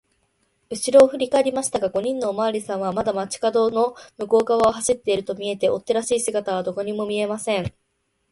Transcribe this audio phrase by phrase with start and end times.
[0.71, 7.71] うしろをふりかえりましたが、五人のおまわりさんはまだ町かどの向こうがわを走っているとみえて、追っ手らしい姿はどこにも見えません。